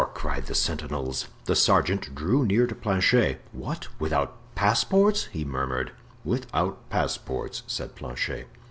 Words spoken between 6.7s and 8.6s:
passports," said Planchet.